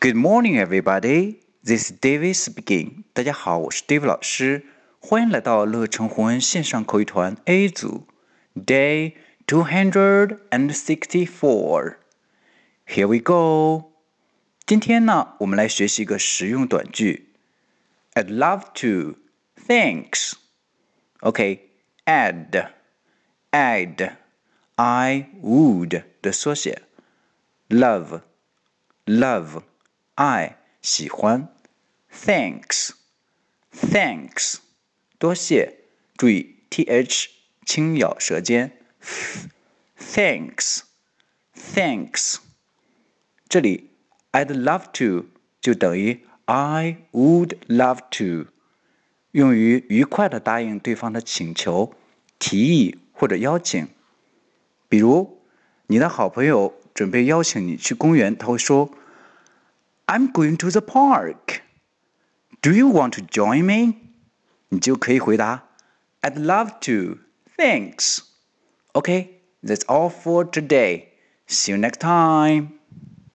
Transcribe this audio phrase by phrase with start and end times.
[0.00, 1.40] Good morning, everybody.
[1.62, 3.04] This is David speaking.
[3.12, 4.64] 大家好，我是 David 老师，
[4.98, 8.06] 欢迎来到乐成红恩线上口语团 A 组，
[8.54, 9.14] Day
[9.46, 11.96] two hundred and sixty-four.
[12.86, 13.92] Here we go.
[14.64, 17.28] 今天呢，我们来学习一个实用短句。
[18.14, 19.16] I'd love to.
[19.66, 20.32] Thanks.
[21.20, 21.68] OK,
[22.06, 22.70] add,
[23.52, 24.12] add,
[24.76, 26.82] I would 的缩写，
[27.68, 28.22] love,
[29.04, 29.62] love,
[30.15, 31.49] I 喜欢
[32.09, 32.91] ，thanks,
[33.73, 34.55] thanks
[35.19, 35.73] 多谢，
[36.15, 37.27] 注意 th
[37.65, 38.77] 轻咬舌尖
[39.99, 40.79] ，thanks,
[41.53, 42.37] thanks
[43.49, 43.91] 这里
[44.31, 45.27] I'd love to
[45.59, 48.49] 就等于 I would love to。
[49.31, 51.93] 用于愉快的答应对方的请求、
[52.39, 53.89] 提议或者邀请。
[54.87, 55.41] 比如，
[55.87, 58.89] 你的好朋友准备邀请你去公园，他会说
[60.06, 61.62] ：“I'm going to the park.
[62.62, 63.96] Do you want to join me？”
[64.70, 65.62] 你就可以回答：“
[66.22, 67.18] I'd love to.
[67.56, 68.20] Thanks.”
[68.92, 71.08] Okay, that's all for today.
[71.46, 72.78] See you next time.